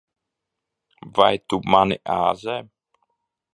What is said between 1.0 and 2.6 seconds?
Vai tu mani āzē?